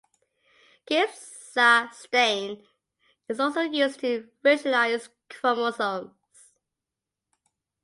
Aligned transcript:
Giemsa 0.89 1.93
stain 1.93 2.65
is 3.29 3.39
also 3.39 3.61
used 3.61 3.99
to 3.99 4.27
visualize 4.41 5.09
chromosomes. 5.29 6.51